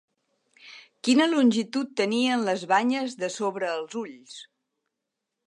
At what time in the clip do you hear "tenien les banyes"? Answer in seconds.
2.01-3.15